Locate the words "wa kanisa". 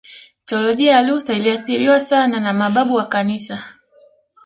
2.95-3.63